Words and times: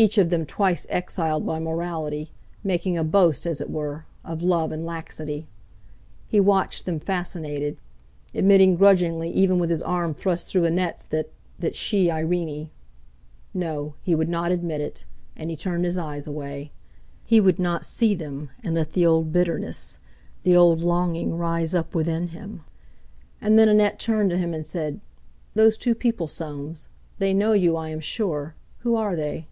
Each 0.00 0.14
of 0.16 0.30
them 0.30 0.46
twice 0.46 0.86
exiled 0.90 1.44
by 1.44 1.58
morality—making 1.58 2.96
a 2.96 3.02
boast, 3.02 3.44
as 3.46 3.60
it 3.60 3.68
were, 3.68 4.04
of 4.24 4.42
love 4.44 4.70
and 4.70 4.86
laxity! 4.86 5.48
He 6.28 6.38
watched 6.38 6.86
them 6.86 7.00
fascinated; 7.00 7.78
admitting 8.32 8.76
grudgingly 8.76 9.28
even 9.32 9.58
with 9.58 9.70
his 9.70 9.82
arm 9.82 10.14
thrust 10.14 10.48
through 10.48 10.66
Annette's 10.66 11.04
that—that 11.06 11.74
she—Irene—No! 11.74 13.94
he 14.00 14.14
would 14.14 14.28
not 14.28 14.52
admit 14.52 14.80
it; 14.80 15.04
and 15.34 15.50
he 15.50 15.56
turned 15.56 15.84
his 15.84 15.98
eyes 15.98 16.28
away. 16.28 16.70
He 17.24 17.40
would 17.40 17.58
not 17.58 17.84
see 17.84 18.14
them, 18.14 18.50
and 18.62 18.76
let 18.76 18.92
the 18.92 19.04
old 19.04 19.32
bitterness, 19.32 19.98
the 20.44 20.54
old 20.56 20.80
longing 20.80 21.36
rise 21.36 21.74
up 21.74 21.92
within 21.96 22.28
him! 22.28 22.62
And 23.40 23.58
then 23.58 23.68
Annette 23.68 23.98
turned 23.98 24.30
to 24.30 24.38
him 24.38 24.54
and 24.54 24.64
said: 24.64 25.00
"Those 25.54 25.76
two 25.76 25.96
people, 25.96 26.28
Soames; 26.28 26.86
they 27.18 27.34
know 27.34 27.52
you, 27.52 27.74
I 27.76 27.88
am 27.88 27.98
sure. 27.98 28.54
Who 28.82 28.94
are 28.94 29.16
they?" 29.16 29.48